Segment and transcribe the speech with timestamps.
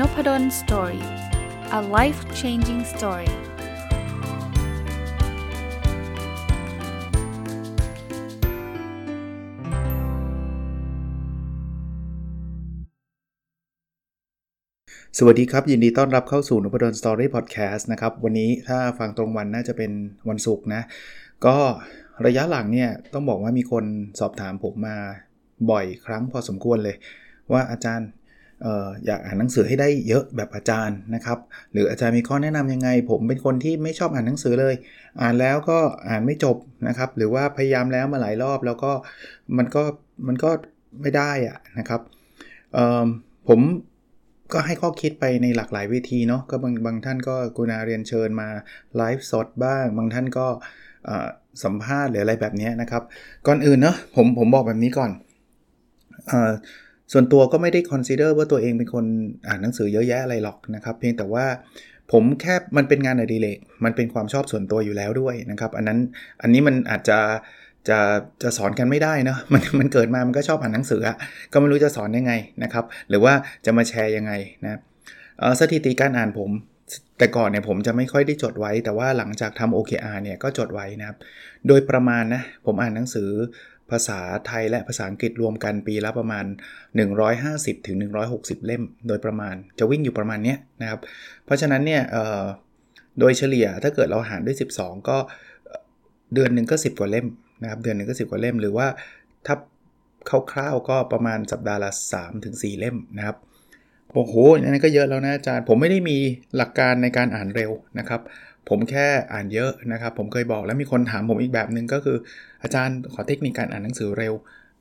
[0.00, 1.04] Nopadol Story
[1.78, 3.30] a life changing story
[15.18, 19.92] สวัสดีครับ ยินดีต้อนรับเข้าสู่นพดล Story Podcast นะครับ วันนี้ถ้าฟังตรงวันน่าจะเป็น
[20.28, 20.82] วันศุกร์นะ
[21.46, 21.56] ก็
[22.26, 23.84] ระยะหลังเนี่ย ต้องบอกว่ามีคน
[24.20, 24.96] สอบถามผมมา
[25.70, 26.96] บ่อยครั้งพอสมควรเลย
[27.52, 28.08] ว่าอาจารย์
[29.06, 31.38] อยากอ่านหนังสือให้ได้เยอะแบบอาจารย์นะครับ
[31.72, 34.74] หรืออาจารย์มีข้อแนะนํำยังไง ผมเป็นคนที่ไม่ชอบอ่านหนังสือเลย
[35.20, 35.78] อ่านแล้วก็
[36.08, 36.56] อ่านไม่จบ
[36.88, 38.92] นะครับ หรือว่าพยายามแล้วมาหลายรอบแล้วก็
[39.56, 39.82] มันก็
[40.26, 40.50] มันก็
[41.02, 42.00] ไม่ได้อะนะครับ
[43.48, 43.60] ผม
[44.52, 48.48] ก็ให้ข้อคิดไปในหลากหลายวิธีเนาะก็บางบางท่านก็กุณาเรียนเชิญมา
[48.96, 50.46] ไลฟ์สดบ้าง บางท่านก็
[51.64, 53.02] สัมภาษณ์หรืออะไรแบบนี้นะครับ
[53.46, 55.10] ก่อนอื่นเนาะผมผมบอกแบบนี้ก่อน
[57.12, 59.04] ส่วนตัวก็ไม่ได้คอนซีเดอร์ว่าตัวเองเป็นคน
[59.48, 61.46] อ่านหนังสือเยอะแยะอะไรหรอกนะครับ เพียงแต่ว่า
[62.12, 65.98] ผมแค่มันเป็นงานอดิเรกมันเป็นความชอบส่วนตัวอยู่แล้วด้วยนะครับ อันนั้น
[66.42, 67.18] อันนี้มันอาจจะ
[67.88, 67.98] จะ
[68.42, 71.00] จะสอนกันไม่ได้นะมันมันเกิดมามันก็ชอบอ่านหนังสือ
[71.52, 73.32] ก็ไม่รู้จะสอนยังไงนะครับ หรือว่า
[73.64, 74.32] จะมาแชร์ยังไง
[74.64, 74.80] นะ
[75.60, 76.50] สถิติการอ่านผม
[77.18, 81.16] แต่ก่อนเนี่ยผมจะไม่ค่อยได้จดไว้ แต่ว่าหลังจากทำ OKR เนี่ยก็จดไว้นะครับ
[81.68, 83.30] โดยประมาณนะผมอ่านหนังสือ
[83.90, 86.44] ภาษาไทยและภาษาอังกฤษรวมกันปีละประมาณ
[87.16, 87.96] 150ถึง
[88.32, 91.00] 160เล่ม โดยประมาณจะวิ่งอยู่ประมาณนี้นะครับ
[91.44, 92.02] เพราะฉะนั้นเนี่ย
[93.20, 95.16] โดยเฉลี่ยถ้าเกิดเราหารด้วย 12 ก็
[96.34, 97.26] เดือนหนึ่งก็ 10 กว่าเล่ม
[97.62, 98.86] นะครับ เดือนหนึ่งก็ 10 กว่าเล่ม หรือว่า
[99.46, 99.56] ถ้า
[100.52, 103.36] คร่าวๆก็ประมาณสัปดาห์ละ3ถึง4เล่มนะครับ
[104.12, 104.34] โอ้โห
[104.64, 106.16] อันนี้ก็เยอะแล้วนะอาจารย์ ผมไม่ได้มี
[106.56, 108.20] หลักการในการอ่านเร็วนะครับ
[108.68, 112.16] ผมแค่อ่านเยอะนะครับ ผมเคยบอกแล้วมีคนถามผมอีกแบบหนึ่งก็คือ
[112.62, 114.34] อาจารย์ขอเทคนิคการอ่านหนังสือเร็ว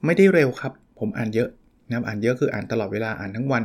[0.05, 1.50] ไม่ได้เร็วครับ ผมอ่านเยอะ
[1.88, 3.63] นะครับอ่านเยอะคืออ่านตลอดเวลาอ่านทั้งวัน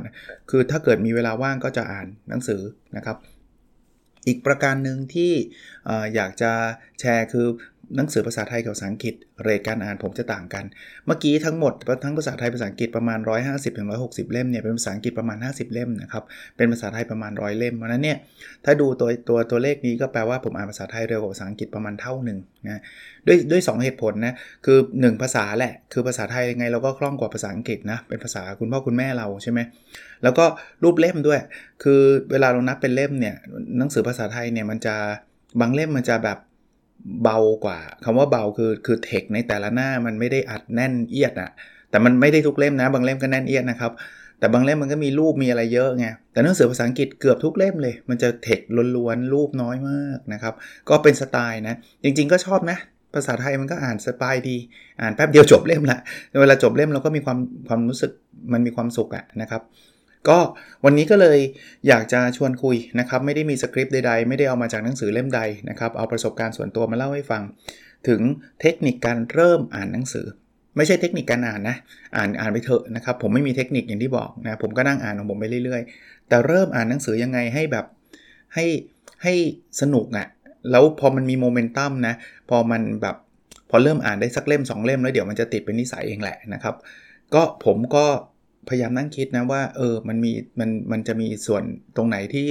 [0.50, 2.60] คือถ้าเกิดมีเวลาว่างก็จะอ่านหนังสือ
[2.96, 3.16] นะครับ
[4.26, 5.32] อีกประการหนึ่งที่
[6.14, 6.52] อยากจะ
[7.00, 7.46] แชร์คือ
[7.96, 10.64] หนังสือภาษาไทยกับภาษาอังกฤษ เรทการอ่านผมจะต่างกัน
[11.06, 11.72] เมื่อกี้ทั้งหมด
[12.04, 13.18] ทั้งภาษาไทยภาษาอังกฤษประมาณ
[13.76, 16.24] 150-160 เล่มเนี่ยเป็นภาษาอังกฤษประมาณ 50 เล่มนะครับ
[16.56, 18.18] เป็นภาษาไทยประมาณ 100 เล่มเพราะนั้นเนี่ย
[18.64, 22.80] ถ้าดูตัวตัวตัวเลขนี้ก็แปลว่าผมอ่านภาษาไทยเร็วกว่าภาษาอังกฤษประมาณเท่าหนึ่งนะ
[23.26, 24.34] ด้วยด้วย2เหตุผลนะ
[24.64, 29.60] คือ 1 ภาษาแหละคือภาษาไทยยังไงเราก็คล่องกว่าภาษาอังกฤษนะเป็นภาษาคุณพ่อคุณแม่เราใช่ไหม
[30.22, 30.44] แล้วก็
[30.84, 31.40] รูปเล่มด้วย
[31.82, 32.00] คือ
[32.32, 33.34] เวลาเรานับเป็นเล่มเนี่ย
[33.78, 34.94] หนังสือภาษาไทยเนี่ยมันจะ
[35.60, 36.38] บางเล่มมันจะแบบ
[37.22, 41.50] เบากว่าคำว่าเบาคือคือเทคในแต่ละหน้ามันไม่ได้อัดแน่นเอียดอะ
[41.90, 43.92] แต่มันไม่ได้ทุกเล่มนะ บางเล่มก็แน่นเอียดนะครับ
[44.38, 48.60] แต่บางเล่มมันก็มีรูปมีอะไรเยอะไงแต่หนังสือภาษาอังกฤษเกือบทุกเล่มเลย มันจะเทค
[48.96, 50.54] ล้วนๆรูปน้อยมากนะครับ
[50.88, 52.78] ก็เป็นสไตล์นะ จริง ๆ ก็ชอบนะ
[53.14, 54.56] ภาษาไทยมันก็อ่านสบายดี
[55.00, 55.98] อ่านแป๊บเดียวจบเล่มละ
[56.40, 57.38] เวลาจบเล่มเราก็มีความ
[57.68, 58.12] ความรู้สึก
[58.52, 59.62] มันมีความสุขอะนะครับ
[60.28, 60.38] ก็
[60.84, 61.38] วันนี้ก็เลย
[61.88, 67.42] อยากจะชวนคุยนะครับ ไม่ได้มีสคริปต์ใดๆ ไม่ได้เอามาจากหนังสือเล่มใดนะครับ เอาประสบการณ์ส่วนตัวมาเล่าให้ฟัง
[68.08, 68.20] ถึง
[68.60, 70.26] เทคนิคการเริ่มอ่านหนังสือ
[70.76, 71.76] ไม่ใช่เทคนิคการอ่านนะ
[72.16, 77.86] อ่านอ่านไปเถอะนะครับ ผมไม่มีเทคนิคอย่างที่บอกนะ ผมก็นั่งอ่านของผมไปเรื่อยๆ แต่เริ่มอ่านหนังสือยังไงให้แบบ
[78.54, 78.66] ให้
[79.22, 79.34] ให้
[79.80, 80.26] สนุกอะ่ะ
[80.70, 82.14] แล้วพอมันมีโมเมนตัมนะ
[82.50, 83.16] พอมันแบบ
[83.70, 86.74] พอเริ่มอ่านได้สักเล่ม 2 เล่มแล้วเดี๋ยวมันจะติดเป็นนิสัยเองแหละนะครับ
[87.34, 88.06] ก็ผมก็
[88.70, 91.62] พยายามนั่งคิดนะว่าเออมันมีมันมันจะมีส่วน
[91.96, 92.48] ตรงไหนที่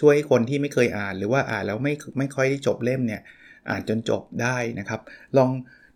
[0.00, 3.22] ช่วยคนที่ไม่เคยอ่านหรือว่าอ่านแล้วไม่ไม่ค่อยได้จบเล่มเนี่ย
[3.68, 5.00] อ่านจนจบได้นะครับ
[5.38, 5.50] ลอง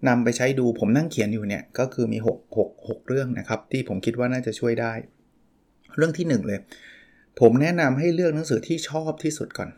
[0.09, 4.93] นำไปใช้ดูผมนั่งเขียนอยู่เนี่ยก็คือมี 6 6 6 เรื่องนะครับ ที่ผมคิดว่าน่าจะช่วยได้
[5.97, 6.59] เรื่องที่ 1 เลย
[7.41, 9.71] ผมแนะนำให้เลือกหนังสือที่ชอบที่สุดก่อน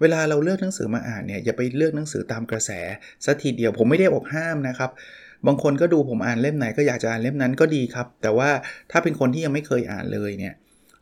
[0.00, 2.70] เวลาเราเลือกหนังสือมาอ่านเนี่ยอย่าไปเลือกหนังสือตามกระแส
[3.24, 4.90] สัทีเดียว ผมไม่ได้บอกห้ามนะครับ
[5.46, 8.50] บางคนก็ดูผมอ่านเล่มไหนก็อยากจะอ่านเล่มนั้นก็ดีครับ แต่ว่า
[8.90, 10.54] ถ้าเป็นคนที่ยังไม่เคยอ่านเลยเนี่ย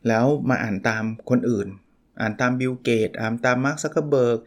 [0.09, 1.69] แล้วมาอ่านตามคนอื่น
[2.21, 4.39] อ่านตามบิลเกตส์ อ่านตามมาร์ก ซักเคอร์เบิร์ก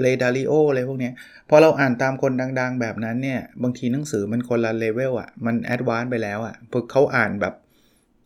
[0.00, 1.10] เรย์ ดาลิโออะไรพวกนี้
[1.48, 7.54] พอเราอ่านตามคนดัง ๆ แบบนั้นเนี่ย บางทีหนังสือมันคนละเลเวลอะ มัน advance ไปแล้วอะพวกเขาอ่านแบบ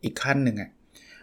[0.03, 0.69] อีกขั้นหนึ่งอะ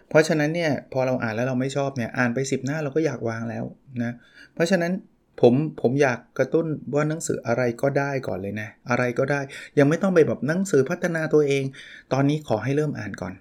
[0.09, 3.65] เพราะฉะนั้นเนี่ย พอเราอ่านแล้วเราไม่ชอบเนี่ย อ่านไป 10 หน้าเราก็อยากวางแล้ว
[4.03, 4.13] นะ
[4.55, 4.93] เพราะฉะนั้น
[5.43, 9.41] ผมผมอยากกระตุ้นว่าหนังสืออะไรก็ได้ก่อนเลยนะ อะไรก็ได้
[9.79, 11.65] ยังไม่ต้องไปแบบหนังสือพัฒนาตัวเอง
[12.13, 13.33] ตอนนี้ขอให้เริ่มอ่านก่อน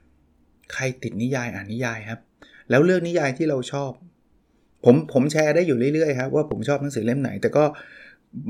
[0.73, 2.19] ใครติดนิยายอ่านนิยายครับ
[2.69, 3.91] แล้วเลือกนิยายที่เราชอบ
[4.85, 7.63] ผมผมแชร์ได้อยู่เรื่อยๆครับว่าผมชอบหนังสือเล่มไหน แต่ก็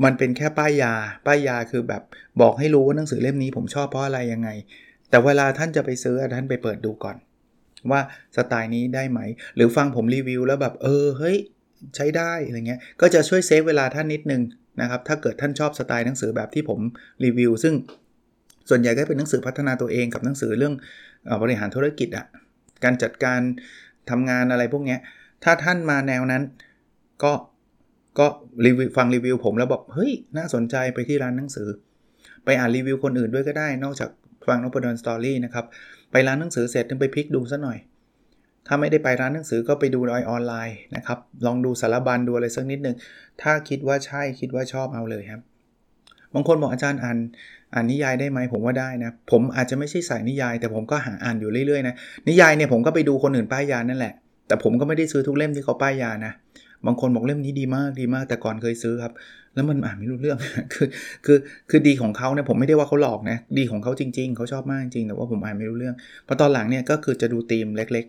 [0.04, 0.94] มันเป็นแค่ป้ายยา
[1.26, 2.02] ป้ายยาคือแบบ
[2.40, 4.48] บอกให้รู้ว่าหนังสือเล่มนี้ ผมชอบเพราะอะไรยังไง
[5.10, 7.16] แต่เวลาท่านจะไปซื้อท่านไปเปิดดูก่อน
[7.90, 8.00] ว่า
[8.36, 9.20] สไตล์นี้ได้ไหม
[9.56, 11.36] หรือฟังผมรีวิวแล้วแบบเออเฮ้ย
[11.96, 14.42] ใช้ได้อะไรเงี้ยก็จะช่วยเซฟเวลาท่านนิดนึง
[14.80, 16.80] นะครับถ้าเกิดท่านชอบสไตล์หนังสือแบบที่ผม
[17.24, 17.74] รีวิว ซึ่ง
[18.68, 20.74] ส่วนใหญ่ก็เป็นหนังสือพัฒนาตัวเองกับหนังสือเรื่อง
[21.42, 22.26] บริหารธุรกิจอะ่ะ
[22.84, 23.40] การจัดการ
[24.10, 25.00] ทำงานอะไรพวกเนี้ย
[25.44, 26.42] ถ้าท่านมาแนวนั้น
[27.22, 27.32] ก็
[28.18, 28.26] ก็
[28.66, 31.68] รีวิวฟังรีวิวผมแล้วบอกเฮ้ยน่าสนใจไปที่ร้านหนังสือ
[32.44, 34.10] ไปอ่านรีวิวคนอื่นด้วยก็ได้ นอกจาก
[34.48, 35.64] ฟังนพดลสตอรี่นะครับ
[36.10, 37.78] ไปร้านหนังสือเสร็จถึงไปพลิกดูซะหน่อย
[38.66, 42.96] ถ้าไม่ได้ไปร้านหนังสือก็ไปดูออนไลน์นะครับ ลองดูสารบัญดูอะไรสักนิดหนึ่ง
[43.42, 45.42] ถ้าคิดว่าใช่คิดว่าชอบเอาเลยครับ
[46.34, 47.18] บางคนบอกอาจารย์อ่าน
[47.74, 51.94] อ่านนิยายได้ไหมผมว่าได้นะ ผมอาจจะไม่ใช่สายนิยาย แต่ผมก็หาอ่านอยู่เรื่อยๆนะ
[52.28, 54.14] นิยายเนี่ยผมก็ไปดูคนอื่นป้ายยานั่นแหละ
[54.46, 56.32] แต่ผมก็ไม่ได้ซื้อทุกเล่มที่เขาป้ายยานะ
[56.86, 59.12] บางคนบอกเล่มนี้ดีมากดีมากแต่ก่อนเคยซื้อครับ
[59.54, 60.38] แล้วมันอ่านไม่รู้เรื่อง
[60.74, 60.86] คือ
[61.26, 61.38] คือ
[61.70, 65.94] คือดีของเขาเนี่ยผมไม่ได้ว่าเขาหลอกนะดีของเขาจริง ๆเขาชอบมากจริงแต่ว่าผมอ่านไม่รู้เรื่อง
[66.26, 68.06] พอตอนหลังเนี่ยก็คือจะดูธีมเล็ก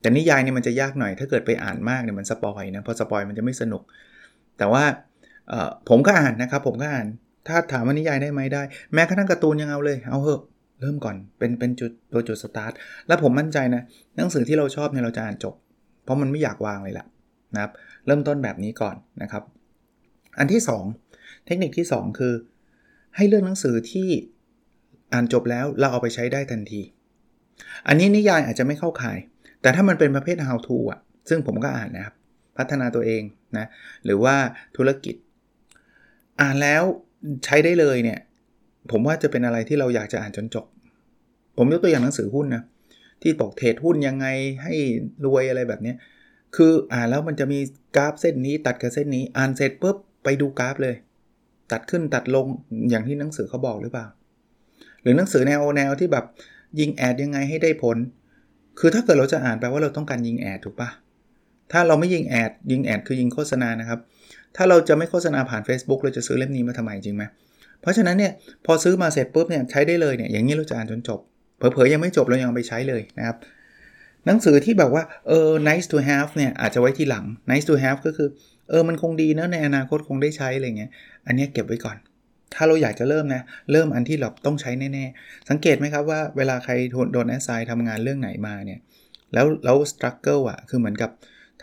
[0.00, 3.82] แต่นิยายเนี่ยมันจะยากหน่อย ถ้าเกิดไปอ่านมากเนี่ยมัน spoil นะพอ spoil มันจะไม่สนุก
[4.58, 4.84] แต่ว่า
[5.88, 7.06] ผมก็อ่านนะครับ ผมก็อ่าน
[7.48, 8.62] ถ้าถามว่านิยายได้ไหมได้
[8.94, 10.42] แม้กระทั่งการ์ตูนยังเอาเลย เอาเถอะ
[10.80, 12.72] เริ่มก่อน เป็น เป็นจุดตัวจุดสตาร์ท
[13.06, 13.82] แล้วผมมั่นใจนะ
[14.16, 15.54] หนังสือที่เราชอบเนี่ยเราจะอ่านจบ
[16.04, 17.06] เพราะมันไม่อยากวางเลยแหละ
[17.54, 17.72] นะครับ
[18.06, 19.42] เริ่มต้นแบบนี้ก่อนนะครับ
[20.38, 20.62] อันที่
[21.04, 22.34] 2 เทคนิคที่ 2 คือ
[23.16, 24.08] ให้เลือกหนังสือที่
[25.12, 26.80] อ่านจบแล้วเราเอาไปใช้ได้ทันที
[27.88, 29.18] อันนี้นิยายอาจจะไม่เข้าข่าย
[29.60, 32.14] แต่ถ้ามันเป็นประเภท how to อะ ซึ่งผมก็อ่านนะครับ
[32.56, 33.22] พัฒนาตัวเอง
[33.58, 33.66] นะ
[34.04, 34.36] หรือว่า
[34.76, 35.14] ธุรกิจ
[36.40, 36.82] อ่านแล้ว
[37.44, 38.18] ใช้ได้เลยเนี่ย
[38.90, 40.66] ผมว่าจะเป็นอะไรที่เราอยากจะอ่านจนจบ
[41.58, 42.62] ผมยกตัวอย่างหนังสือหุ้นนะ
[43.22, 44.26] ที่บอกเทรดหุ้นยังไง
[44.62, 44.74] ให้
[45.24, 45.94] รวยอะไรแบบนี้
[46.56, 47.58] คืออ่านแล้วมันจะมี
[47.96, 50.96] กราฟเส้นนี้ ตัดกับเส้นนี้ อ่านเสร็จปุ๊บไปดูกราฟเลย
[51.72, 52.46] ตัดขึ้นตัดลง
[52.90, 54.06] อย่างที่หนังสือเขาบอกหรือเปล่า
[55.02, 56.24] หรือหนังสือแนวแนวที่แบบ
[56.80, 57.96] ยิงแอดยังไงให้ได้ผล
[58.78, 60.88] คือถ้าเกิดเราจะอ่านแปลว่าเราต้องการยิงแอดถูกปะ
[61.72, 64.00] ถ้าเราไม่ยิงแอดยิงแอดคือยิงโฆษณานะครับ
[64.56, 67.24] ถ้าเราจะไม่โฆษณาผ่าน Facebook เราจะซื้อเล่มนี้มาทำไมจริงไหม
[67.80, 68.32] เพราะฉะนั้นเนี่ย
[68.66, 71.20] พอซื้อมาเสร็จปุ๊บเนี่ยใช้ได้เลยเนี่ยอย่างนี้เราจะอ่านจนจบ
[71.58, 73.36] เผลอๆยังไม่จบเรายังไปใช้เลยนะครับ
[74.26, 78.28] หนังสือที่แบบว่าเออ nice to have เนี่ยอาจจะไว้ที่หลัง nice to have ก็คือ
[78.68, 80.90] เออมันคงดีนะในอนาคตคงได้ใช้อะไรเงี้ย
[81.26, 81.96] อันนี้เก็บไว้ก่อน
[82.54, 86.72] ถ้าเราอยากจะเริ่มนะ เริ่มอันที่เราต้องใช้แน่ๆ สังเกตไหมครับว่าเวลาใคร
[87.12, 88.80] โดน assign ทำงานเรื่องไหนมาเนี่ย
[89.34, 91.10] แล้วแล้ว struggle อะ คือเหมือนกับ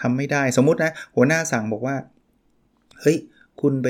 [0.02, 1.96] ทำไม่ได้ สมมุตินะ หัวหน้าสั่งบอกว่า
[3.02, 3.18] เฮ้ย
[3.62, 3.88] คุณไป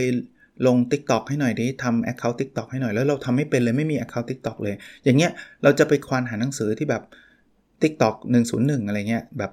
[0.68, 5.32] ลง TikTok ให้หน่อยดิทำ Account TikTok ให้หน่อย แล้วเราทำไม่เป็นเลยไม่มี Account TikTok เลย อย่างเงี้ย
[5.64, 7.04] เราจะไปควานหาหนังสือที่แบบ
[7.82, 8.16] Tik t o อก
[8.52, 9.52] 101 อะไรเงี้ย แบบ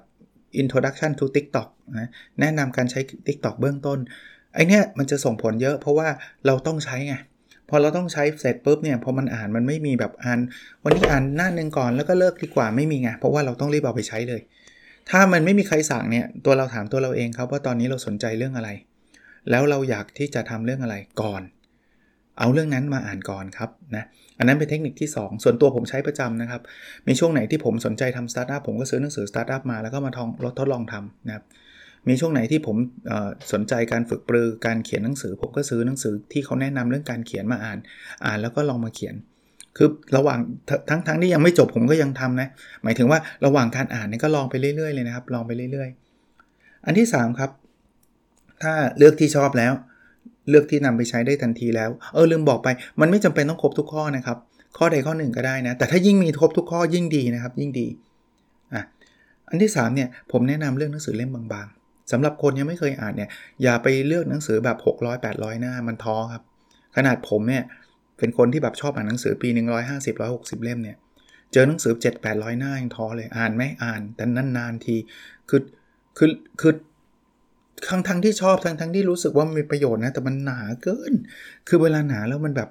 [0.61, 1.67] Introduction to TikTok
[1.99, 2.09] นะ
[2.39, 3.99] แนะนำการใช้ TikTok เบื้องต้น
[4.53, 6.07] ไอเนี้ยมันจะส่งผลเยอะเพราะว่า
[6.45, 7.15] เราต้องใช้ไง
[7.71, 10.39] พอเราต้องใช้เสร็จปุ๊บเนี่ยพอมันอ่านมันไม่มีแบบอ่าน
[10.83, 14.41] วันนี้อ่านหน้าหนึ่งก่อนแล้วก็เลิกดีกว่าไม่มีไงเพราะว่าเราต้องรีบเอาไปใช้เลย
[15.09, 18.69] ถ้ามันไม่มีใครสั่งเนี่ยตัวเราถามตัวเราเองครับว่าตอนนี้เราสนใจเรื่องอะไร
[19.49, 21.41] แล้วเราอยากที่จะทำเรื่องอะไรก่อน
[22.39, 24.03] เอาเรื่องนั้นมาอ่านก่อนครับนะ
[24.37, 26.61] อันนั้นเป็นเทคนิคที่ 2 ส่วนตัวผมใช้ประจำนะครับ
[27.07, 31.43] มีช่วงไหนที่ผมสนใจทำสตาร์ทอัพผมก็ซื้อหนังสือสตาร์ทอัพมาแล้วก็มาทองรถทดลองทำนะครับ
[32.07, 32.77] มีช่วงไหนที่ผม
[33.51, 37.77] สนใจการฝึกปรือการเขียนหนังสือ ผมก็ซื้อหนังสือที่เขาแนะนำเรื่องการเขียนมาอ่าน
[38.25, 39.15] อ่านแล้วก็ลองมาเขียน
[39.77, 40.39] คือระหว่าง
[40.89, 42.47] ทั้งทั้งที่ยังไม่จบผมก็ยังทำนะ
[42.83, 47.51] หมายถึงว่าระหว่างการอ่านนี่ก็ลองไปเรื่อยๆเลยนะครับ ลองไปเรื่อยๆ อันที่ 3 ครับ
[48.63, 49.73] ถ้าเลือกที่ชอบแล้ว
[50.49, 52.67] เลือกที่นำไปใช้ได้ทันทีแล้ว เออลืมบอกไป
[53.01, 54.37] มันไม่จำเป็นต้องครบทุกข้อนะครับ
[54.77, 57.87] ข้อใดข้อหนึ่งก็ได้นะ แต่ถ้ายิ่งมีครบทุกข้อยิ่งดีนะครับ ยิ่งดี
[58.73, 58.83] อะ
[59.49, 61.80] อันที่3เนี่ยผมแนะนำเรื่องหนังสือเล่มบางๆ
[62.11, 63.29] สำหรับคนยังไม่เคยอ่านเนี่ย
[63.63, 66.43] อย่าไปเลือกหนังสือแบบ 600 800 หน้ามันท้อครับ
[66.95, 67.63] ขนาดผมเนี่ย
[68.17, 70.97] เป็นคนที่แบบชอบอ่านหนังสือปีหนึ่งร้อยห้าสิบร้อยหกสิบเล่มเนี่ย
[71.51, 74.23] เจอหนังสือ 7 800 หน้ายังท้อเลยอ่านไหมอ่านแต่
[74.57, 74.95] นานๆที
[75.49, 75.61] คือ
[76.17, 76.29] คือ
[76.61, 76.73] คือ
[77.89, 81.13] ทั้งทั้งที่ชอบทั้งทั้งที่รู้สึกว่ามันมีประโยชน์นะ แต่มันหนาเกิน
[81.67, 82.69] คือเวลาหนาแล้วมันแบบ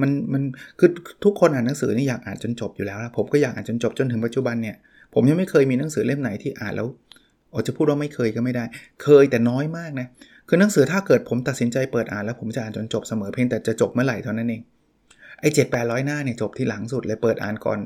[0.00, 0.42] มันมัน
[0.78, 0.90] คือ
[1.24, 4.76] ทุกคนอ่านหนังสือนี่อยากอ่านจนจบอยู่แล้วนะผมก็อยากอ่านจนจบจนถึงปัจจุบันเนี่ย
[5.14, 6.86] ผมยังไม่เคยมีหนังสือเล่มไหนที่อ่านแล้ว
[7.56, 8.64] อจะพูดว่าไม่เคยก็ไม่ได้
[9.02, 10.08] เคยแต่น้อยมากนะ
[10.48, 14.62] คือหนังสือถ้าเกิดผมตัดสินใจเปิดอ่านแล้วผมจะอ่านจนจบเสมอเพียงแต่จะจบเมื่อไหร่เท่านั้นเอง
[15.40, 17.78] ไอ้เจ็ดแปดร้อยหน้าเนี่ยจบที่หลังสุดเลยเปิดอ่านก่อน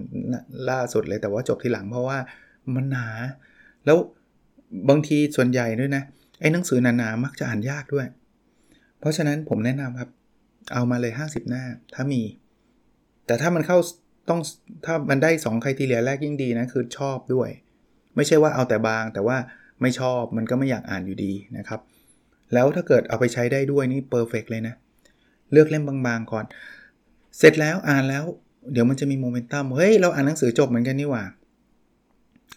[0.70, 2.18] ล่าสุดเลยแต่ว่าจบที่หลังเพราะว่า
[2.74, 3.08] มันหนา
[3.84, 3.96] แล้ว
[4.88, 6.02] บางทีส่วนใหญ่ด้วยนะ
[6.40, 8.06] ไอ้หนังสือหนาๆมักจะอ่านยากด้วย
[9.00, 10.10] เพราะฉะนั้นผมแนะนำครับ
[10.72, 11.62] เอามาเลย 50 หน้า
[11.94, 12.22] ถ้ามี
[13.26, 13.78] แต่ถ้ามันเข้า
[14.28, 14.40] ต้อง
[14.84, 17.48] ถ้ามันได้2ใครทีเลียแรกยิ่งดีนะคือชอบด้วย
[18.16, 19.36] ไม่ใช่ว่าเอาแต่บาง แต่ว่า
[19.82, 21.80] ไม่ชอบมันก็ไม่อยากอ่านอยู่ดีนะครับ
[22.54, 24.74] แล้วถ้าเกิดเอาไปใช้ได้ด้วยนี่เพอร์เฟกเลยนะ
[25.52, 26.44] เลือกเล่มบางๆก่อน
[27.38, 28.24] เสร็จแล้วอ่านแล้ว
[28.72, 31.24] เดี๋ยวมันจะมีโมเมนตัมเฮ้ยเราอ่านหนังสือจบเหมือนกันนี่หว่า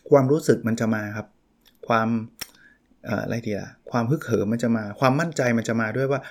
[0.09, 1.27] ความรู้สึกมันจะมาครับ
[1.87, 2.07] ความ
[3.07, 6.21] อะไรดีล่ะความฮึกเหิมมันจะมา ความมั่นใจมันจะมาด้วยว่า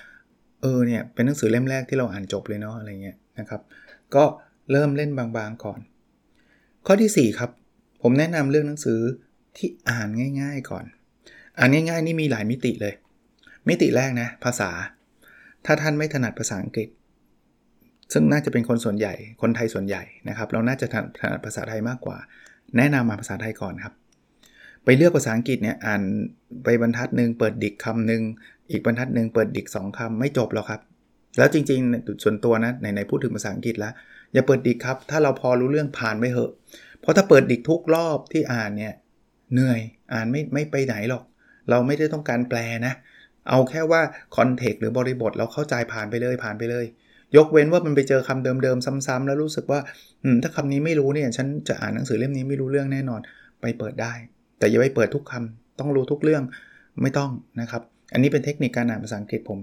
[0.61, 3.61] เออเนี่ยเป็นหนังสือเล่มแรกที่เราอ่านจบเลยเนาะอะไรเงี้ยนะครับ
[4.15, 4.23] ก็
[4.71, 5.79] เริ่มเล่นบางๆก่อน
[6.85, 7.51] ข้อที่ 4 ครับ
[8.09, 8.99] ผมแนะนำเรื่องหนังสือ
[9.57, 10.09] ที่อ่าน
[10.41, 10.85] ง่าย ๆก่อน
[11.57, 12.93] อ่านง่าย ๆ นี่มีหลายมิติเลย
[13.67, 14.69] มิติแรกนะ ภาษา
[15.65, 16.89] ถ้าท่านไม่ถนัดภาษาอังกฤษ
[18.13, 20.87] ซึ่งน่าจะเป็นคนส่วนใหญ่ คนไทยส่วนใหญ่นะครับ เราน่าจะ
[21.19, 22.17] ถนัดภาษาไทยมากกว่า
[22.77, 23.93] แนะนำมาภาษาไทยก่อนครับ
[24.83, 26.01] ไปเลือกภาษาอังกฤษเนี่ยอ่าน
[26.63, 28.21] ไปบรรทัดหนึ่งเปิดดิกคำหนึ่ง
[28.71, 30.81] อีกบรรทัดหนึ่งเปิดดิก2คำไม่จบหรอกครับ
[31.37, 33.93] แล้วจริงๆส่วนตัวนะไหนๆพูดถึงภาษาอังกฤษแล้ว
[34.33, 36.51] อย่าเปิดดิกครับ ถ้าเราพอรู้เรื่องผ่านไปเหอะ
[37.01, 38.93] เพราะถ้าเปิดดิกทุกรอบที่อ่านเนี่ย
[39.53, 39.79] เหนื่อย
[40.13, 41.23] อ่านไม่ไม่ไปไหนหรอก
[41.69, 42.93] เราไม่ได้ต้องการแปลนะ
[43.49, 44.01] เอาแค่ว่า
[44.35, 46.85] คอนเทกต์หรือบริบทเราเข้าใจผ่านไปเลยผ่านไปเลย
[47.37, 49.79] ยกเว้นว่ามันไปเจอคำเดิมๆซ้ำๆแล้วรู้สึกว่า
[50.43, 53.21] ถ้าคำนี้ไม่รู้เนี่ยฉันจะอ่านหนังสือเล่มนี้ไม่รู้เรื่องแน่นอน
[53.61, 54.13] ไปเปิดได้
[54.59, 56.43] แต่อย่าไปเปิดทุกคำต้องรู้ทุกเรื่อง
[57.01, 57.81] ไม่ต้องนะครับ
[58.13, 59.59] อันนี้เป็นเทคนิคการอ่านภาษาอังกฤษผม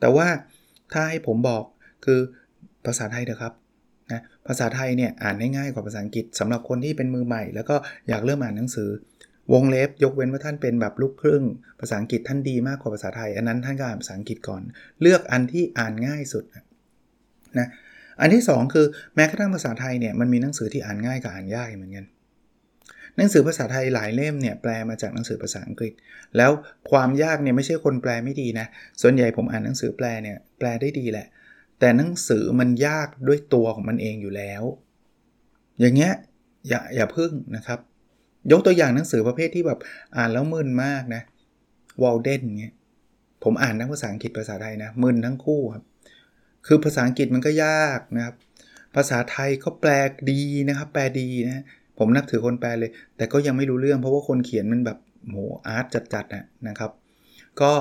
[0.00, 0.26] แต่ว่า
[0.92, 1.64] ถ้าให้ผมบอก
[2.04, 2.20] คือ
[2.86, 3.52] ภาษาไทยเถอะครับ
[4.12, 7.76] นะภาษาไทยเนี่ยอ่านง่ายกว่าภาษาอังกฤษสำหรับคนที่เป็นมือใหม่ แล้วก็
[8.08, 8.88] อยากเริ่มอ่านหนังสือ
[9.52, 11.44] วงเล็บยกเว้นว่าท่านเป็นแบบลูกครึ่ง
[11.80, 14.62] ภาษาอังกฤษท่านดีมากกว่าภาษาไทย อันนั้นท่านก็อ่านภาษาอังกฤษก่อน
[15.02, 16.44] เลือกอันที่อ่านง่ายสุด
[17.58, 17.68] นะ
[18.20, 22.06] อันที่ 2 คือแม้กระทั่งภาษาไทยเนี่ยมันมีหนังสือที่อ่านง่ายกับอ่านยากเหมือนกัน
[23.18, 25.92] หนังสือภาษาไทยหลายเล่มเนี่ยแปลมาจากหนังสือภาษาอังกฤษ
[26.36, 26.50] แล้ว
[26.90, 28.66] ความยากเนี่ยไม่ใช่คนแปลไม่ดีนะ
[29.02, 31.26] ส่วนใหญ่ผมอ่านหนังสือแปลเนี่ยแปลได้ดีแหละ
[31.80, 34.62] แต่หนังสือมันยากด้วยตัวของมันเองอยู่แล้ว
[35.80, 36.12] อย่างเงี้ย
[36.68, 37.78] อย่าอย่าพึ่งนะครับ
[38.52, 39.78] ยกตัวอย่างหนังสือประเภทที่แบบ
[40.16, 41.22] อ่านแล้วมึนมากนะ
[42.02, 42.74] วอลเดนเงี้ย
[43.44, 45.84] ผมอ่านทั้งภาษาอังกฤษภาษาไทยนะมึนทั้งคู่ครับ
[46.66, 48.34] คือภาษาอังกฤษมันก็ยากนะครับ
[48.94, 49.90] ภาษาไทยก็แปล
[50.30, 51.64] ดีนะครับ แปลดีนะ
[51.98, 54.98] ผมนับถือคนแปลเลย แต่ก็ยังไม่รู้เรื่องเพราะว่าคนเขียนมันแบบ
[55.30, 55.36] โห
[55.66, 56.90] อาร์ตจัดๆนะนะครับ
[57.60, 57.72] ก็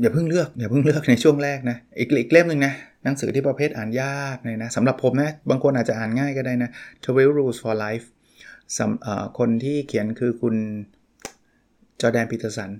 [0.00, 2.72] อย่าเพิ่งเลือกอย่าเพิ่งเลือกในช่วงแรกนะอีกอีกเล่มหนึ่งนะ
[3.04, 6.70] หนังสือที่ประเภทอ่านยากเลยนะสำหรับผมนะบางคนอาจจะอ่านง่ายก็ได้นะ
[7.04, 8.06] 12 Rules for Life
[9.38, 10.54] คนที่เขียนคือคุณ
[12.00, 12.70] จอร์แดน ปีเตอร์สัน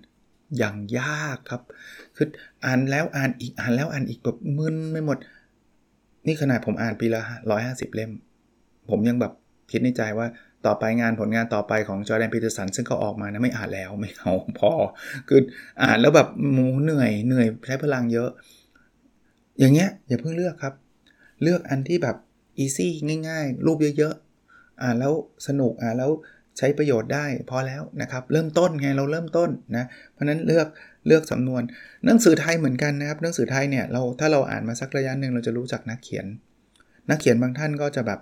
[0.59, 1.63] อย่างยากครับ
[2.17, 2.27] คือ
[2.65, 5.19] อ่านแล้วอ่านอีกอ่านแล้วอ่านอีกแบบมึนไปหมด
[6.27, 7.23] นี่ขนาดผมอ่านปีละ
[7.59, 8.13] 150 เล่ม
[8.91, 9.33] ผมยังแบบ
[9.71, 10.27] คิดในใจว่า
[10.67, 14.73] ต่อไปงานผลงานต่อไปของจอร์แดน ปีเตอร์สันซึ่งเขาออกมานะไม่อ่านแล้วไม่เอาพอ
[15.29, 15.41] คือ
[15.83, 18.31] อ่านแล้วแบบมูเหนื่อยเหนื่อยใช้พลังเยอะ
[19.59, 20.75] อย่างเงี้ยอย่าเพิ่งเลือกครับ
[21.43, 22.17] เลือกอันที่แบบ
[22.59, 22.93] easy
[23.29, 24.15] ง่าย ๆ รูปเยอะ
[24.83, 25.13] อ่านแล้ว
[25.47, 26.11] สนุกอ่านแล้ว
[26.59, 30.67] ใช้ประโยชน์ได้พอแล้วนะครับ เริ่มต้นไงเราเริ่มต้นนะเพราะนั้นเลือก
[31.07, 31.63] เลือกสำนวน
[32.05, 36.27] หนังสือไทยเหมือนกันนะครับหนังสือไทยเนี่ยเราถ้าเราอ่านมาสักระยะหนึ่งเราจะรู้จักนักเขียน
[37.11, 38.21] นักเขียนบางท่านก็จะแบบ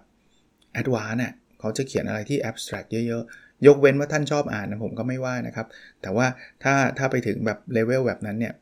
[0.72, 5.66] advance เนี่ยเขาจะเขียนอะไรที่ abstract เยอะๆ ยกเว้นว่าท่านชอบอ่านนะผมก็ไม่ว่านะครับ
[6.02, 6.26] แต่ว่า
[6.62, 8.54] ถ้าถ้าไปถึงแบบเลเวลแบบนั้นเนี่ย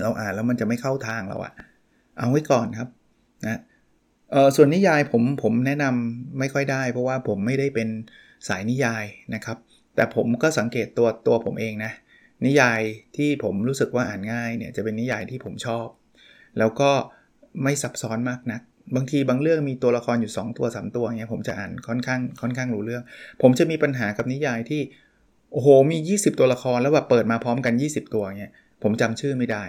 [0.00, 1.52] เราอ่านแล้วมันจะไม่เข้าทางเราอะ
[2.18, 2.88] เอาไว้ก่อนครับ
[3.46, 3.60] นะ
[4.32, 7.88] เออส่วนนิยายผมผมแนะนำไม่ค่อยได้ เพราะว่าผมไม่ได้เป็น
[8.48, 9.56] สายนิยายนะครับ
[9.94, 11.92] แต่ผมก็สังเกตตัวตัวผมเองนะ
[12.46, 12.80] นิยาย
[13.16, 15.86] ที่ผมรู้สึกว่าอ่านง่ายเนี่ยจะเป็นนิยายที่ผมชอบ
[16.58, 16.90] แล้วก็
[17.62, 18.62] ไม่ซับซ้อนมากนัก
[18.96, 23.02] บางทีบางเรื่องมีตัวละครอยู่ 2 ตัว 3 ตัวเงี้ยผมจะอ่านค่อนข้างค่อนข้างรู้เรื่อง
[23.42, 24.80] ผมจะมีปัญหากับนิยายที่
[25.52, 29.64] โอ้โหมี 20 ตัวละครแล้วแบบเปิดมาพร้อมกัน 20 ตัวเงี้ยผมจำชื่อไม่ได้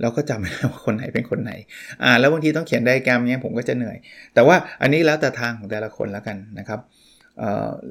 [0.00, 1.52] เราก็จำไม่ได้ว่าคนไหนเป็นคนไหน
[2.02, 3.96] อ่า แล้วบางทีต้องเขียนไดแกรมเนี้ยผมก็จะเหนื่อย
[4.34, 6.80] แต่ว่าอันนี้แล้วแต่ทางของแต่ละคนแล้วกันนะครับ
[7.38, 7.42] เ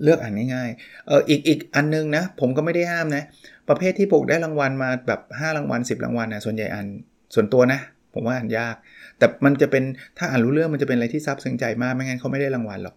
[0.04, 3.24] เลือกอ่านง่ายๆเอออีกอีกอันนึงนะ ผมก็ไม่ได้ห้ามนะ
[3.70, 6.88] ประเภทที่ปลูกได้รางวัลมาแบบ 5 รางวัล 10 รางวัลนะส่วนใหญ่อ่าน
[7.34, 7.80] ส่วนตัวนะ
[8.14, 8.76] ผมว่าอ่านยาก
[9.18, 9.84] แต่มันจะเป็น
[10.18, 12.96] ถ้าอ่านรู้เรื่องมันจะเป็นอะไรที่ซับซึ้งใจมากไม่งั้นเขาไม่ได้รางวัลหรอก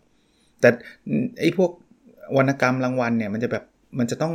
[0.61, 0.69] แต่
[1.41, 1.71] ไอ้พวก
[2.37, 3.65] วรรณกรรมรางวัลเนี่ยมันจะแบบ
[3.99, 4.35] มันจะต้อง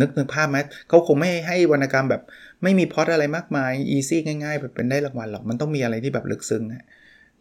[0.00, 2.22] นึกนึกภาพไหมเขาคงไม่ให้วรรณกรรมแบบ
[2.62, 6.62] ไม่มีพอดอะไรมากมายอีซี่ง่ายๆแบบเป็นได้รางวัลหรอกมันต้องมีอะไรที่แบบลึกซึ้ง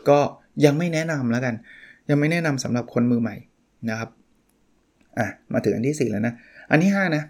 [0.09, 0.19] ก็
[0.65, 1.55] ยังไม่แนะนำแล้วกัน
[2.09, 3.35] ยังไม่แนะนำสำหรับคนมือใหม่
[3.89, 4.09] นะครับ
[5.19, 6.33] อะมาถึงอันที่ 4 แล้วนะ
[6.71, 7.23] อันที่ 5 นะ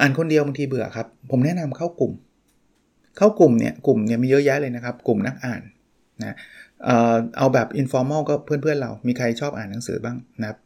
[0.00, 2.12] อ่านคนเดียวบางทีเบื่อครับ ผมแนะนำเข้ากลุ่ม
[3.16, 5.62] เข้ากลุ่มเนี่ยกลุ่มเนี่ยมีเยอะแยะเลยนะครับ กลุ่มนักอ่าน
[6.20, 6.36] นะ
[6.84, 10.58] เออเอาแบบ informal ก็เพื่อนๆเรา มีใครชอบอ่านหนังสือบ้างนะครับ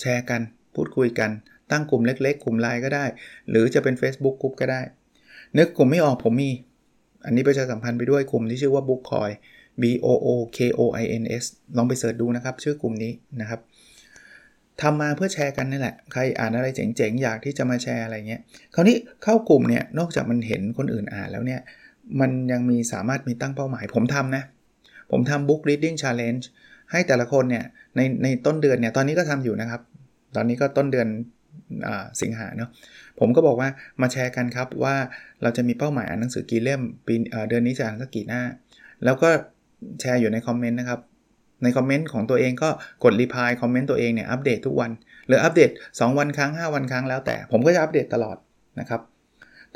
[0.00, 0.40] แชร์กัน
[0.74, 1.30] พูดคุยกัน
[1.70, 3.04] ตั้งกลุ่มเล็กๆ กลุ่มไลน์ก็ได้
[3.50, 4.80] หรือจะเป็น Facebook กลุ่มก็ได้
[5.58, 6.50] นึกกลุ่มไม่ออกผมมี
[7.24, 9.34] อันนี้ประชาสัมพันธ์ไปด้วยกลุ่มที่ชื่อว่า Book Coin
[9.82, 11.44] B O O K O I N S
[11.76, 13.60] ลองไปเสิร์ชดูนะครับ ชื่อกลุ่มนี้นะครับ
[14.80, 18.40] ทำมาเพื่อแชร์กันนี่แหละ ใครอ่านอะไรเจ๋งๆ อยากที่จะมาแชร์อะไรเงี้ย
[18.74, 21.60] คราวนี้เข้ากลุ่มเนี่ย นอกจากมันเห็นคนอื่นอ่านแล้วเนี่ย
[22.20, 24.42] มันยังมีสามารถมีตั้งเป้าหมาย ผมทำนะ
[25.12, 26.44] ผมทำ book reading challenge
[26.92, 27.64] ให้แต่ละคนเนี่ย
[27.96, 29.80] ในในต้นเดือนเนี่ยตอนนี้ก็ทำอยู่นะครับ
[30.36, 31.08] ตอนนี้ก็ต้นเดือน
[32.20, 32.70] สิงหาเนาะ
[33.20, 33.68] ผมก็บอกว่า
[34.00, 34.96] มาแชร์กันครับว่า
[35.42, 37.14] เราจะมีเป้าหมายอ่านหนังสือกี่เล่มปี
[37.48, 38.42] เดือนนี้จะอ่านสักกี่หน้า
[39.04, 39.28] แล้วก็
[40.00, 41.00] แชร์อยู่ในคอมเมนต์นะครับ
[41.62, 42.70] ในคอมเมนต์ของตัวเองก็
[43.04, 44.90] กดรีพายคอมเมนต์ตัวเองเนี่ยอัปเดตทุกวัน
[45.26, 48.36] หรืออัปเดต 2 วันครั้ง 5 วันครั้งแล้วแต่ ผมก็จะอัปเดตตลอด
[48.80, 49.00] นะครับ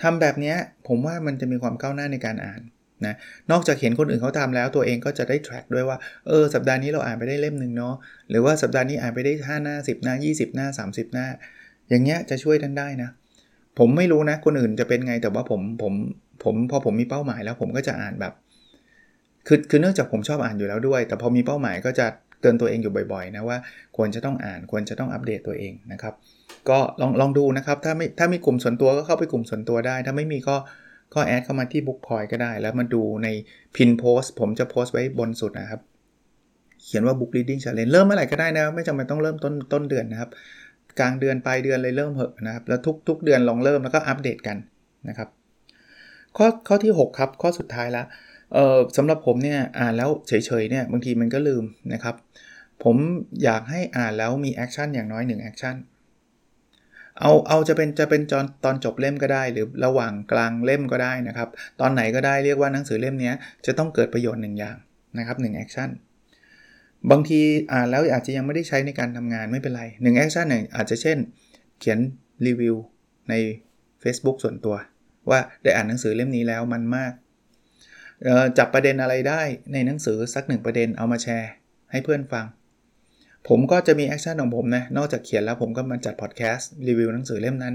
[0.02, 0.55] ทำแบบนี้
[0.88, 2.61] ผมว่ามันจะมีความก้าวหน้าในการอ่าน
[3.06, 3.14] นะ
[3.50, 7.94] นอกจากเห็นคนอื่นเขาทำแล้วตัวเองก็จะได้ track ด้วยว่าเออสัปดาห์นี้เราอ่านไปได้เล่มหนึ่งเนาะ
[8.30, 11.26] หรือว่าสัปดาห์นี้อ่านไปได้ 5 หน้า 10 หน้า 20 หน้า 30 หน้า
[11.88, 13.10] อย่างเงี้ยจะช่วยท่านได้นะ
[13.78, 15.92] ผมไม่รู้นะคนอื่นจะเป็นไงแต่ว่าผมผม
[16.44, 18.32] ผมพอผมมีเป้าหมายแล้วผมก็จะอ่านแบบ
[19.46, 22.06] คือคือเนื่องจากผมชอบอ่านอยู่แล้วด้วย แต่พอมีเป้าหมายก็จะ
[22.40, 23.58] เตือนตัวเองอยู่บ่อยๆนะว่า
[23.96, 26.14] ควรจะต้องอ่านควรจะต้องอัปเดตตัวเองนะครับ
[26.68, 30.56] ก็ลองลองดูนะครับถ้าไม่ถ้ามีกลุ่มส่วนตัวก็เข้าไปกลุ่มส่วนตัวได้ ถ้าไม่มีก็
[31.16, 33.28] ก็แอดเข้ามาที่บุ๊กพอยก็ได้ แล้วมาดูใน
[33.76, 35.80] พินโพสผมจะโพสต์ไว้บนสุดนะครับ
[36.82, 40.30] เขียนว่า book reading challenge เริ่มเมื่อไหร่ก็ได้นะไม่จำเป็นต้องเริ่มต้นต้นเดือนนะครับ
[40.99, 44.56] กลางเดือนปลายเดือนเลยเริ่มเหอะนะครับ แล้วทุกทุกเดือนลองเริ่มแล้วก็อัปเดตกัน
[45.08, 45.28] นะครับ
[46.37, 48.06] ข้อข้อที่ 6 ครับ ข้อสุดท้ายแล้ว
[48.52, 50.32] เออสำหรับผมเนี่ยอ่านแล้วเฉ
[50.62, 52.14] ยๆเนี่ยบางทีมันก็ลืมนะครับ
[52.85, 52.96] ผม
[53.44, 55.76] อยากให้อ่านแล้วมี action อย่างน้อย1 action
[57.20, 61.49] เอาเอาจะเป็นจะเป็นตอนตอนจบเล่มก็ได้ หรือระหว่างกลางเล่มก็ได้นะครับ
[61.80, 63.32] ตอนไหนก็ได้เรียกว่าหนังสือเล่มนี้
[63.66, 64.76] จะต้องเกิดประโยชน์หนึ่งอย่าง
[65.18, 65.90] นะครับหนึ่ง action
[67.11, 67.40] บางที
[67.73, 71.18] อ่านแล้วอาจจะยังไม่ได้ใช้ในการทำงานไม่เป็นไรหนึ่ง action หนึ่งอาจจะเช่น
[71.80, 71.99] เขียน
[72.46, 72.76] รีวิว
[73.28, 73.35] ใน
[74.02, 74.76] Facebook ส่วนตัว
[75.30, 77.12] ว่าได้อ่านหนังสือเล่มนี้แล้วมันมาก
[78.58, 79.42] จับประเด็นอะไรได้
[79.73, 81.50] ในหนังสือสักหนึ่งประเด็นเอามาแชร์
[81.90, 82.46] ให้เพื่อนฟัง
[83.48, 87.74] ผมก็จะมี action ของผมนะ นอกจากเขียนแล้วผมก็มาจัดพอดแคสต์รีวิวหนังสือเล่มนั้น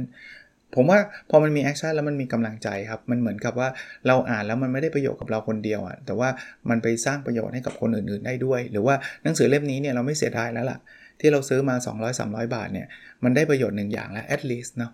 [0.75, 0.99] ผมว่า
[1.29, 3.69] พอมันมี action แล้วมันมีกำลังใจครับ มันเหมือนกับว่า
[4.07, 6.29] เราอ่านแล้วมันไม่ได้ประโยชน์กับเราคนเดียวอะ่ะ แต่ว่า
[6.69, 10.79] มันไปสร้างประโยชน์ให้กับคนอื่นๆได้ด้วย หรือว่าหนังสือเล่มนี้เนี่ยเราไม่เสียดายแล้วล่ะ
[11.19, 11.75] ที่เราซื้อมา
[12.15, 12.87] 200-300 บาทเนี่ย
[13.23, 14.91] มันได้ประโยชน์หนึ่งอย่างแล้ว at least เนาะ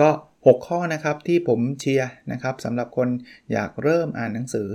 [0.00, 0.08] ก็
[0.46, 3.08] 6 ข้อนะครับที่ผมเชียร์นะครับสำหรับคน
[3.52, 4.68] อยากเริ่มอ่านหนังสือ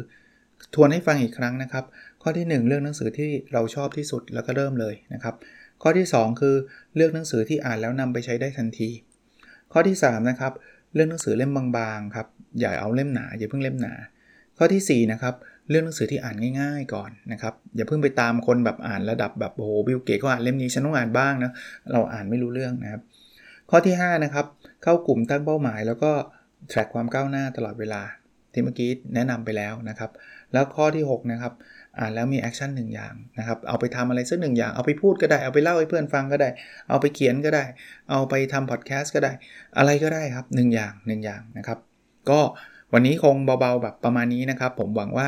[0.75, 1.85] ทวนให้ฟังอีกครั้งนะครับ
[2.29, 5.35] ข้อที่ 1 เลือกหนังสือที่เราชอบที่สุดแล้วก็เริ่มเลยนะครับ
[5.81, 6.55] ข้อที่ 2 คือ
[6.95, 8.89] เลือกหนังสือที่อ่านแล้วนำไปใช้ได้ทันที
[9.71, 10.53] ข้อที่3นะครับ
[10.93, 12.27] เลือกหนังสือเล่มบางๆครับ
[12.59, 13.93] อย่าเอาเล่มหนาอย่าเพิ่งเล่มหนา
[14.57, 15.35] ข้อที่4นะครับ
[15.69, 21.51] เลือกหนังสือที่อ่านง่ายๆก่อนนะครับอย่าเพิ่งไปตามคนแบบอ่านระดับแบบโอ้โหบิลเกตก็อ่านเล่มนี้ฉันต้องอ่านบ้างนะ
[21.91, 23.01] เราอ่านไม่รู้เรื่องนะครับ
[23.69, 24.45] ข้อที่5นะครับ
[24.83, 26.11] เข้ากลุ่มตั้งเป้าหมาย แล้วก็
[26.69, 28.03] track ความก้าวหน้าตลอดเวลา
[28.53, 30.11] ที่เมื่อกี้แนะนำไปแล้วนะครับ
[30.53, 31.53] แล้วข้อที่6นะครับ
[31.99, 36.49] อ่านแล้วมี action หนึ่งอย่างนะครับเอาไปทำอะไรสักหนึ่งอย่างเอาไปพูดก็ได้เอาไปเล่าให้เพื่อนฟังก็ได้
[36.89, 37.63] เอาไปเขียนก็ได้
[38.11, 39.31] เอาไปทำพอดแคสต์ก็ได้
[39.77, 41.79] อะไรก็ได้ครับ 1 อย่าง 1 อย่างนะครับ
[42.29, 42.39] ก็
[42.93, 45.27] วันนี้คงเบาๆแบบประมาณนี้นะครับ ผมหวังว่า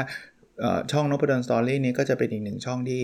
[0.92, 3.02] ช่องนพดลสตอรี่นี้ก็จะเป็นอีกหนึ่งช่องที่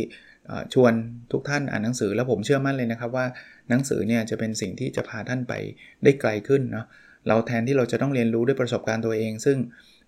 [0.73, 0.93] ชวน
[1.31, 3.25] ทุกท่านอ่านหนังสือแล้วผมเชื่อมั่นเลยนะครับว่า
[3.69, 5.53] หนังสือเนี่ยจะเป็นสิ่งที่จะพาท่านไป
[6.03, 6.85] ได้ไกลขึ้นเนาะ
[7.27, 9.57] เราแทนที่เราจะต้องเรียนรู้ด้วยประสบการณ์ตัวเอง ซึ่ง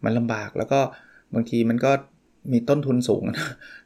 [0.03, 0.79] มันลำบากแล้วก็
[1.33, 1.91] บางทีมันก็
[2.51, 3.23] มีต้นทุนสูง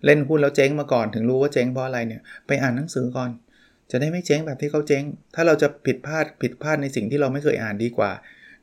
[0.05, 3.29] เล่นหุ้นแล้วเจ๊งมาก่อนถึงรู้ว่าเจ๊งเพราะอะไรเนี่ยไปอ่านหนังสือก่อน
[3.91, 5.03] จะได้ไม่เจ๊งแบบที่เขาเจ๊ง
[5.35, 8.11] ถ้าเราจะผิดพลาดผิดพลาดในสิ่งที่เราไม่เคยอ่านดีกว่า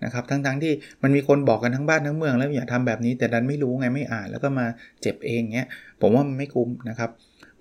[0.05, 0.73] นะครับทั้งๆทที่
[1.03, 4.67] มันมีคนบอกกันทั้งบ้านทั้งเมือง แล้วอย่าทำแบบนี้แต่ดันไม่รู้ไงไม่อ่านแล้วก็มา
[5.03, 5.69] เจ็บเองเงี้ย
[6.01, 7.11] ผมว่ามันไม่คุ้มนะครับ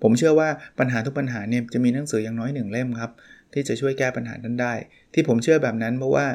[0.02, 3.10] ผมเชื่อว่าปัญหาทุกปัญหาเนี่ยจะมีหนังสืออย่างน้อยหนึ่งเล่มครับ
[3.52, 4.74] ที่จะช่วยแก้ปัญหานั้นได้
[5.14, 6.26] ที่ผมเชื่อแบบนั้นเพราะว่า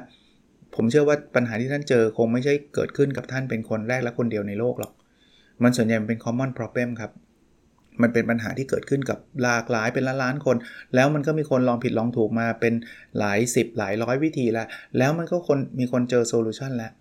[0.75, 4.91] ผมเชื่อว่าปัญหาที่ท่านเจอคงไม่ใช่เกิดขึ้นกับท่านเป็นคนแรกและคนเดียวในโลกหรอก
[5.63, 7.11] มันส่วนใหญ่เป็น common problem ครับ
[8.01, 10.55] มันเป็นปัญหาที่เกิดขึ้นกับหลากหลายเป็นล้านล้านคน
[10.95, 12.73] แล้วมันก็มีคนลองผิดลองถูกมาเป็น
[13.19, 16.91] หลายสิบหลายร้อยวิธีแล้ว แล้วมันก็คนมีคนเจอโซลูชันแล้ว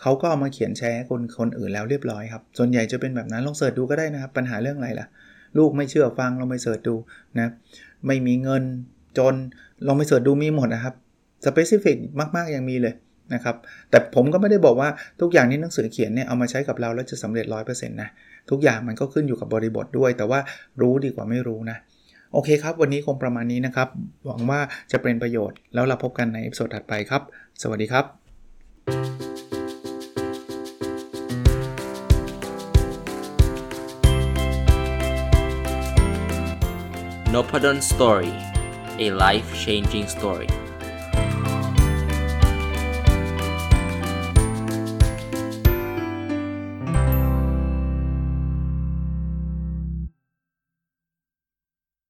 [0.00, 5.06] เขาก็เอามาเขียนแชร์ให้คนคนอื่นแล้วเรียบร้อยครับ ส่วนใหญ่จะเป็นแบบนั้นลอง search ดูก็ได้นะครับ ปัญหาเรื่องอะไรล่ะ
[5.58, 6.94] ลูกไม่เชื่อฟังลองไป search ดู
[7.38, 7.48] นะ
[8.06, 8.62] ไม่มีเงิน
[9.18, 9.34] จน
[9.86, 10.94] ลองไป search ดูมีหมดนะครับ
[11.44, 11.96] specific
[12.36, 12.94] มาก ๆ ยังมีเลย
[13.34, 13.56] นะครับ
[13.90, 14.88] แต่ผมก็ไม่ได้บอกว่า
[15.20, 18.08] ทุกอย่างที่หนังสือเขียนเนี่ยเอามาใช้กับเราแล้วจะสำเร็จ 100%นะ
[18.50, 20.40] ทุกอย่างมันก็ขึ้นอยู่กับบริบทด้วย แต่ว่า
[20.80, 21.76] รู้ดีกว่าไม่รู้นะ
[22.32, 23.88] โอเคครับ วันนี้คงประมาณนี้นะครับ
[24.26, 24.60] หวังว่า
[24.92, 27.22] จะเป็นประโยชน์ แล้วเราพบกันใน episode ถัดไปครับ
[27.62, 28.04] สวัสดีครับ
[37.34, 38.32] n o p a d o n Story
[39.04, 40.50] a life changing story